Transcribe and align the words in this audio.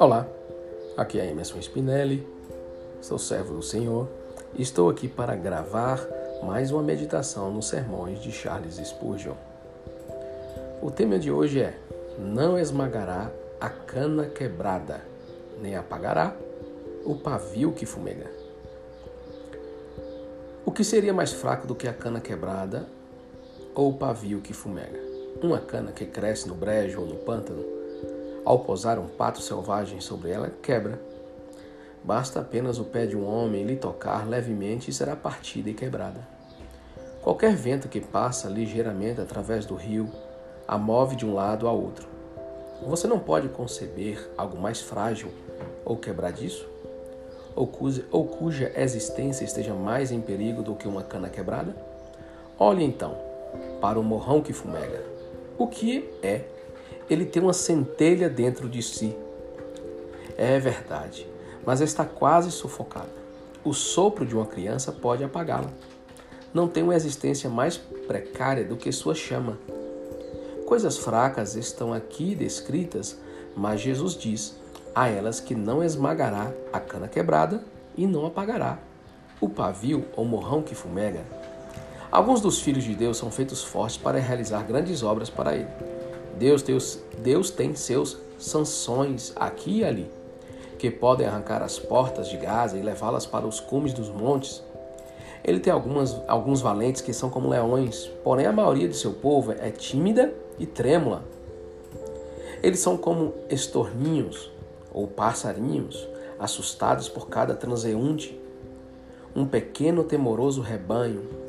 Olá, 0.00 0.26
aqui 0.96 1.20
é 1.20 1.30
Emerson 1.30 1.60
Spinelli, 1.60 2.26
sou 3.00 3.16
servo 3.18 3.54
do 3.54 3.62
Senhor 3.62 4.08
e 4.54 4.62
estou 4.62 4.90
aqui 4.90 5.06
para 5.06 5.36
gravar 5.36 6.00
mais 6.42 6.72
uma 6.72 6.82
meditação 6.82 7.52
nos 7.52 7.68
sermões 7.68 8.20
de 8.20 8.32
Charles 8.32 8.76
Spurgeon. 8.76 9.36
O 10.82 10.90
tema 10.90 11.20
de 11.20 11.30
hoje 11.30 11.60
é 11.60 11.78
Não 12.18 12.58
esmagará 12.58 13.30
a 13.60 13.70
cana 13.70 14.26
quebrada, 14.26 15.02
nem 15.62 15.76
apagará 15.76 16.34
o 17.04 17.14
pavio 17.14 17.72
que 17.72 17.86
fumega. 17.86 18.28
O 20.64 20.72
que 20.72 20.82
seria 20.82 21.14
mais 21.14 21.32
fraco 21.32 21.64
do 21.64 21.76
que 21.76 21.86
a 21.86 21.92
cana 21.92 22.20
quebrada 22.20 22.88
ou 23.76 23.90
o 23.90 23.94
pavio 23.94 24.40
que 24.40 24.54
fumega? 24.54 24.98
Uma 25.42 25.58
cana 25.58 25.92
que 25.92 26.06
cresce 26.06 26.48
no 26.48 26.54
brejo 26.54 27.02
ou 27.02 27.06
no 27.06 27.16
pântano 27.16 27.62
ao 28.42 28.60
posar 28.60 28.98
um 28.98 29.06
pato 29.06 29.42
selvagem 29.42 30.00
sobre 30.00 30.30
ela, 30.30 30.50
quebra. 30.62 30.98
Basta 32.02 32.40
apenas 32.40 32.78
o 32.78 32.84
pé 32.84 33.04
de 33.04 33.16
um 33.16 33.28
homem 33.28 33.64
lhe 33.64 33.76
tocar 33.76 34.26
levemente 34.26 34.88
e 34.88 34.94
será 34.94 35.14
partida 35.14 35.68
e 35.68 35.74
quebrada. 35.74 36.26
Qualquer 37.20 37.54
vento 37.54 37.88
que 37.88 38.00
passa 38.00 38.48
ligeiramente 38.48 39.20
através 39.20 39.66
do 39.66 39.74
rio 39.74 40.08
a 40.66 40.78
move 40.78 41.16
de 41.16 41.26
um 41.26 41.34
lado 41.34 41.68
a 41.68 41.72
outro. 41.72 42.08
Você 42.86 43.06
não 43.06 43.18
pode 43.18 43.48
conceber 43.48 44.30
algo 44.38 44.56
mais 44.56 44.80
frágil 44.80 45.30
ou 45.84 45.96
quebradiço? 45.96 46.66
Ou 47.54 47.66
cuja, 47.66 48.06
ou 48.12 48.26
cuja 48.26 48.72
existência 48.76 49.44
esteja 49.44 49.74
mais 49.74 50.12
em 50.12 50.20
perigo 50.20 50.62
do 50.62 50.76
que 50.76 50.86
uma 50.86 51.02
cana 51.02 51.28
quebrada? 51.28 51.74
Olhe 52.58 52.84
então 52.84 53.25
para 53.80 53.98
o 53.98 54.02
morrão 54.02 54.42
que 54.42 54.52
fumega. 54.52 55.04
O 55.58 55.66
que 55.66 56.08
é 56.22 56.44
ele 57.08 57.24
tem 57.24 57.42
uma 57.42 57.52
centelha 57.52 58.28
dentro 58.28 58.68
de 58.68 58.82
si. 58.82 59.16
É 60.36 60.58
verdade, 60.58 61.26
mas 61.64 61.80
está 61.80 62.04
quase 62.04 62.50
sufocada. 62.50 63.08
O 63.64 63.72
sopro 63.72 64.26
de 64.26 64.34
uma 64.34 64.46
criança 64.46 64.92
pode 64.92 65.24
apagá-la. 65.24 65.70
Não 66.52 66.68
tem 66.68 66.82
uma 66.82 66.94
existência 66.94 67.48
mais 67.48 67.76
precária 67.76 68.64
do 68.64 68.76
que 68.76 68.90
sua 68.92 69.14
chama. 69.14 69.58
Coisas 70.66 70.98
fracas 70.98 71.54
estão 71.54 71.92
aqui 71.92 72.34
descritas, 72.34 73.18
mas 73.56 73.80
Jesus 73.80 74.14
diz 74.14 74.56
a 74.94 75.08
elas 75.08 75.40
que 75.40 75.54
não 75.54 75.82
esmagará 75.82 76.52
a 76.72 76.80
cana 76.80 77.06
quebrada 77.06 77.62
e 77.96 78.06
não 78.06 78.26
apagará 78.26 78.78
o 79.40 79.48
pavio 79.48 80.06
ou 80.16 80.24
morrão 80.24 80.62
que 80.62 80.74
fumega. 80.74 81.24
Alguns 82.16 82.40
dos 82.40 82.62
filhos 82.62 82.82
de 82.82 82.94
Deus 82.94 83.18
são 83.18 83.30
feitos 83.30 83.62
fortes 83.62 83.98
para 83.98 84.18
realizar 84.18 84.62
grandes 84.62 85.02
obras 85.02 85.28
para 85.28 85.54
Ele. 85.54 85.68
Deus, 86.38 86.62
Deus, 86.62 86.98
Deus 87.18 87.50
tem 87.50 87.74
seus 87.74 88.16
sanções 88.38 89.34
aqui 89.36 89.80
e 89.80 89.84
ali, 89.84 90.10
que 90.78 90.90
podem 90.90 91.26
arrancar 91.26 91.62
as 91.62 91.78
portas 91.78 92.30
de 92.30 92.38
Gaza 92.38 92.78
e 92.78 92.80
levá-las 92.80 93.26
para 93.26 93.46
os 93.46 93.60
cumes 93.60 93.92
dos 93.92 94.08
montes. 94.08 94.62
Ele 95.44 95.60
tem 95.60 95.70
algumas, 95.70 96.16
alguns 96.26 96.62
valentes 96.62 97.02
que 97.02 97.12
são 97.12 97.28
como 97.28 97.50
leões, 97.50 98.10
porém 98.24 98.46
a 98.46 98.52
maioria 98.52 98.88
de 98.88 98.96
seu 98.96 99.12
povo 99.12 99.52
é 99.52 99.70
tímida 99.70 100.32
e 100.58 100.64
trêmula. 100.64 101.22
Eles 102.62 102.80
são 102.80 102.96
como 102.96 103.34
estorninhos 103.50 104.50
ou 104.90 105.06
passarinhos, 105.06 106.08
assustados 106.38 107.10
por 107.10 107.28
cada 107.28 107.54
transeunte. 107.54 108.40
Um 109.34 109.44
pequeno 109.44 110.02
temoroso 110.02 110.62
rebanho. 110.62 111.45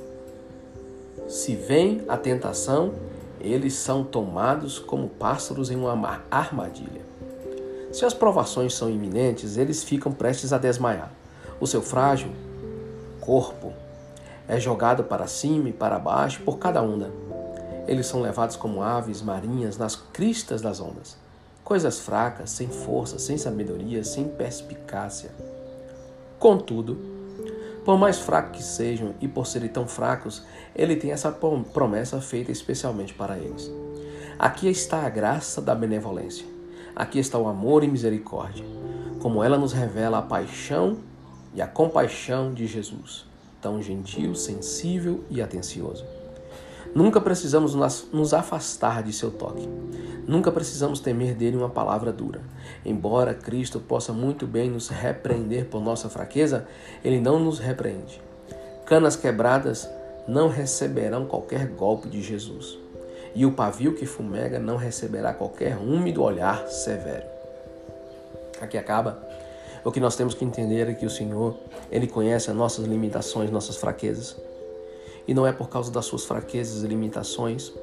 Se 1.28 1.56
vem 1.56 2.04
a 2.08 2.18
tentação, 2.18 2.94
eles 3.40 3.74
são 3.74 4.04
tomados 4.04 4.80
como 4.80 5.10
pássaros 5.10 5.72
em 5.72 5.76
uma 5.76 6.24
armadilha. 6.30 7.02
Se 7.92 8.06
as 8.06 8.14
provações 8.14 8.74
são 8.74 8.90
iminentes, 8.90 9.58
eles 9.58 9.84
ficam 9.84 10.12
prestes 10.12 10.54
a 10.54 10.58
desmaiar. 10.58 11.12
O 11.60 11.66
seu 11.66 11.82
frágil 11.82 12.32
corpo 13.20 13.74
é 14.48 14.60
jogado 14.60 15.04
para 15.04 15.28
cima 15.28 15.70
e 15.70 15.74
para 15.74 16.00
baixo 16.00 16.42
por 16.44 16.58
cada 16.58 16.82
onda. 16.82 17.12
Eles 17.88 18.06
são 18.06 18.22
levados 18.22 18.56
como 18.56 18.82
aves 18.82 19.22
marinhas 19.22 19.78
nas 19.78 19.96
cristas 19.96 20.62
das 20.62 20.80
ondas. 20.80 21.18
Coisas 21.64 22.00
fracas, 22.00 22.50
sem 22.52 22.68
força, 22.68 23.20
sem 23.20 23.38
sabedoria, 23.38 24.04
sem 24.04 24.26
perspicácia. 24.26 25.32
Contudo, 26.40 26.98
por 27.88 27.98
mais 27.98 28.20
fracos 28.20 28.58
que 28.58 28.62
sejam 28.62 29.16
e 29.22 29.30
por 29.30 29.48
serem 29.48 29.70
tão 29.70 29.88
fracos, 29.88 30.44
ele 30.76 30.98
tem 30.98 31.14
essa 31.14 31.32
promessa 31.32 32.20
feita 32.20 32.52
especialmente 32.52 33.14
para 33.14 33.38
eles. 33.38 33.72
Aqui 34.38 34.68
está 34.68 35.06
a 35.06 35.10
graça 35.10 35.62
da 35.62 35.74
benevolência. 35.74 36.46
Aqui 36.94 37.18
está 37.18 37.38
o 37.38 37.48
amor 37.48 37.86
e 37.86 37.88
misericórdia, 37.88 38.66
como 39.22 39.42
ela 39.42 39.58
nos 39.58 39.72
revela 39.72 40.18
a 40.18 40.22
paixão 40.22 40.98
e 41.54 41.62
a 41.62 41.68
compaixão 41.68 42.54
de 42.54 42.68
Jesus, 42.68 43.26
tão 43.62 43.82
gentil, 43.82 44.36
sensível 44.36 45.24
e 45.30 45.42
atencioso. 45.42 46.04
Nunca 46.96 47.22
precisamos 47.22 47.76
nos 48.12 48.34
afastar 48.34 49.04
de 49.04 49.14
seu 49.14 49.32
toque. 49.32 49.68
Nunca 50.28 50.52
precisamos 50.52 51.00
temer 51.00 51.36
dele 51.36 51.56
uma 51.56 51.70
palavra 51.70 52.12
dura. 52.12 52.42
Embora 52.86 53.34
Cristo 53.34 53.80
possa 53.80 54.12
muito 54.12 54.46
bem 54.46 54.70
nos 54.70 54.90
repreender 54.90 55.66
por 55.66 55.82
nossa 55.82 56.10
fraqueza, 56.10 56.68
ele 57.04 57.20
não 57.22 57.40
nos 57.40 57.60
repreende. 57.60 58.22
Canas 58.86 59.16
quebradas 59.16 59.90
não 60.28 60.50
receberão 60.50 61.26
qualquer 61.26 61.68
golpe 61.68 62.10
de 62.10 62.22
Jesus. 62.22 62.78
E 63.34 63.46
o 63.46 63.52
pavio 63.52 63.94
que 63.94 64.06
fumega 64.06 64.60
não 64.60 64.76
receberá 64.76 65.34
qualquer 65.34 65.78
úmido 65.78 66.24
olhar 66.24 66.68
severo. 66.68 67.26
Aqui 68.60 68.78
acaba. 68.78 69.22
O 69.86 69.92
que 69.92 70.00
nós 70.00 70.16
temos 70.16 70.34
que 70.34 70.44
entender 70.44 70.90
é 70.90 70.94
que 70.94 71.06
o 71.06 71.10
Senhor, 71.10 71.56
Ele 71.90 72.08
conhece 72.08 72.50
as 72.50 72.56
nossas 72.56 72.86
limitações, 72.86 73.52
nossas 73.52 73.78
fraquezas. 73.78 74.36
E 75.28 75.34
não 75.34 75.46
é 75.46 75.52
por 75.52 75.70
causa 75.70 75.92
das 75.92 76.06
suas 76.06 76.24
fraquezas 76.24 76.84
e 76.84 76.88
limitações 76.88 77.74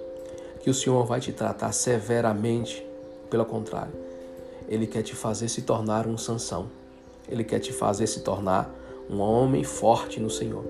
que 0.62 0.71
o 0.71 0.75
Senhor 0.75 1.05
vai 1.05 1.21
te 1.21 1.32
tratar 1.32 1.72
severamente. 1.72 2.84
Pelo 3.28 3.44
contrário, 3.44 3.93
Ele 4.69 4.87
quer 4.87 5.03
te 5.03 5.15
fazer 5.15 5.49
se 5.49 5.62
tornar 5.62 6.06
um 6.06 6.16
Sansão. 6.16 6.69
Ele 7.28 7.44
quer 7.44 7.59
te 7.59 7.72
fazer 7.72 8.06
se 8.06 8.21
tornar 8.21 8.72
um 9.10 9.21
homem 9.21 9.62
forte 9.62 10.19
no 10.19 10.31
Senhor. 10.31 10.65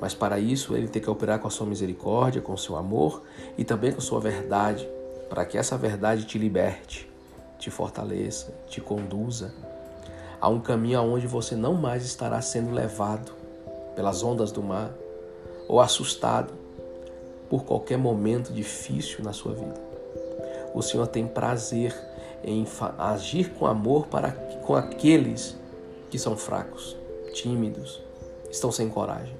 Mas 0.00 0.14
para 0.14 0.38
isso, 0.38 0.76
Ele 0.76 0.88
tem 0.88 1.00
que 1.00 1.08
operar 1.08 1.38
com 1.38 1.48
a 1.48 1.50
sua 1.50 1.66
misericórdia, 1.66 2.42
com 2.42 2.52
o 2.52 2.58
seu 2.58 2.76
amor 2.76 3.22
e 3.56 3.64
também 3.64 3.92
com 3.92 3.98
a 3.98 4.02
sua 4.02 4.20
verdade, 4.20 4.86
para 5.30 5.44
que 5.44 5.56
essa 5.56 5.78
verdade 5.78 6.24
te 6.24 6.38
liberte, 6.38 7.08
te 7.58 7.70
fortaleça, 7.70 8.52
te 8.66 8.80
conduza 8.80 9.54
a 10.42 10.48
um 10.48 10.58
caminho 10.58 10.98
aonde 10.98 11.26
você 11.26 11.54
não 11.54 11.74
mais 11.74 12.04
estará 12.04 12.42
sendo 12.42 12.72
levado 12.72 13.32
pelas 13.94 14.24
ondas 14.24 14.50
do 14.50 14.60
mar, 14.60 14.90
ou 15.72 15.80
assustado 15.80 16.52
por 17.48 17.64
qualquer 17.64 17.96
momento 17.96 18.52
difícil 18.52 19.24
na 19.24 19.32
sua 19.32 19.54
vida. 19.54 19.74
O 20.74 20.82
Senhor 20.82 21.06
tem 21.06 21.26
prazer 21.26 21.98
em 22.44 22.66
agir 22.98 23.48
com 23.54 23.66
amor 23.66 24.06
para 24.06 24.32
com 24.66 24.76
aqueles 24.76 25.56
que 26.10 26.18
são 26.18 26.36
fracos, 26.36 26.94
tímidos, 27.32 28.02
estão 28.50 28.70
sem 28.70 28.86
coragem. 28.90 29.34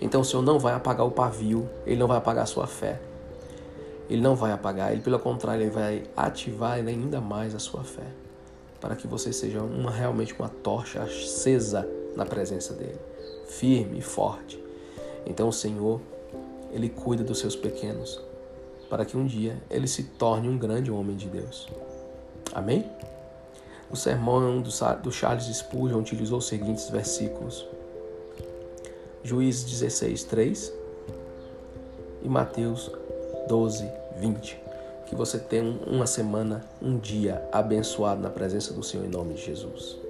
Então 0.00 0.22
o 0.22 0.24
Senhor 0.24 0.42
não 0.42 0.58
vai 0.58 0.72
apagar 0.72 1.06
o 1.06 1.10
pavio, 1.10 1.68
ele 1.84 2.00
não 2.00 2.06
vai 2.06 2.16
apagar 2.16 2.44
a 2.44 2.46
sua 2.46 2.66
fé. 2.66 2.98
Ele 4.08 4.22
não 4.22 4.34
vai 4.34 4.52
apagar, 4.52 4.92
ele 4.92 5.02
pelo 5.02 5.18
contrário, 5.18 5.64
ele 5.64 5.70
vai 5.70 6.04
ativar 6.16 6.78
ainda 6.78 7.20
mais 7.20 7.54
a 7.54 7.58
sua 7.58 7.84
fé, 7.84 8.06
para 8.80 8.96
que 8.96 9.06
você 9.06 9.34
seja 9.34 9.60
uma 9.60 9.90
realmente 9.90 10.32
uma 10.32 10.48
tocha 10.48 11.02
acesa 11.02 11.86
na 12.16 12.24
presença 12.24 12.72
dele, 12.72 12.98
firme 13.48 13.98
e 13.98 14.02
forte, 14.02 14.66
então 15.28 15.48
o 15.48 15.52
Senhor, 15.52 16.00
ele 16.72 16.88
cuida 16.88 17.22
dos 17.22 17.38
seus 17.38 17.54
pequenos, 17.54 18.20
para 18.88 19.04
que 19.04 19.16
um 19.16 19.26
dia 19.26 19.62
ele 19.70 19.86
se 19.86 20.02
torne 20.02 20.48
um 20.48 20.56
grande 20.56 20.90
homem 20.90 21.14
de 21.14 21.28
Deus. 21.28 21.68
Amém? 22.54 22.90
O 23.90 23.96
sermão 23.96 24.60
do 24.60 25.12
Charles 25.12 25.44
Spurgeon 25.44 25.98
utilizou 25.98 26.38
os 26.38 26.48
seguintes 26.48 26.88
versículos: 26.88 27.66
Juízes 29.22 29.64
16, 29.64 30.24
3 30.24 30.72
e 32.22 32.28
Mateus 32.28 32.90
12, 33.46 33.88
20. 34.18 34.60
Que 35.06 35.14
você 35.14 35.38
tenha 35.38 35.78
uma 35.86 36.06
semana, 36.06 36.64
um 36.82 36.98
dia 36.98 37.46
abençoado 37.50 38.20
na 38.20 38.28
presença 38.28 38.74
do 38.74 38.82
Senhor 38.82 39.06
em 39.06 39.08
nome 39.08 39.34
de 39.34 39.44
Jesus. 39.46 40.07